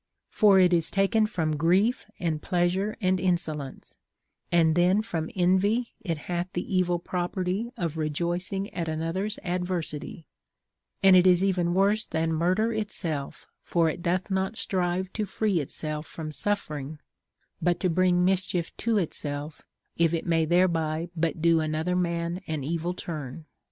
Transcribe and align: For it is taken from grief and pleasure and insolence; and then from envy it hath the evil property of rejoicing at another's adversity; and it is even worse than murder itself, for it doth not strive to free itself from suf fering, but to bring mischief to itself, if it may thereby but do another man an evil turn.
For 0.31 0.59
it 0.59 0.73
is 0.73 0.89
taken 0.89 1.27
from 1.27 1.55
grief 1.57 2.07
and 2.19 2.41
pleasure 2.41 2.97
and 3.01 3.19
insolence; 3.19 3.95
and 4.51 4.73
then 4.73 5.03
from 5.03 5.29
envy 5.35 5.93
it 6.01 6.17
hath 6.17 6.51
the 6.53 6.75
evil 6.75 6.97
property 6.97 7.71
of 7.77 7.97
rejoicing 7.97 8.73
at 8.73 8.87
another's 8.89 9.37
adversity; 9.43 10.25
and 11.03 11.15
it 11.15 11.27
is 11.27 11.43
even 11.43 11.75
worse 11.75 12.03
than 12.07 12.33
murder 12.33 12.73
itself, 12.73 13.45
for 13.61 13.91
it 13.91 14.01
doth 14.01 14.31
not 14.31 14.55
strive 14.55 15.13
to 15.13 15.25
free 15.27 15.59
itself 15.59 16.07
from 16.07 16.31
suf 16.31 16.67
fering, 16.67 16.97
but 17.61 17.79
to 17.81 17.87
bring 17.87 18.25
mischief 18.25 18.75
to 18.77 18.97
itself, 18.97 19.61
if 19.97 20.15
it 20.15 20.25
may 20.25 20.45
thereby 20.45 21.09
but 21.15 21.43
do 21.43 21.59
another 21.59 21.95
man 21.95 22.41
an 22.47 22.63
evil 22.63 22.95
turn. 22.95 23.45